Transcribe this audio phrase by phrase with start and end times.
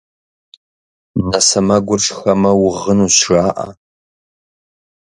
[1.27, 3.67] Нэ сэмэгур шхэмэ, угъынущ, жаӏэ.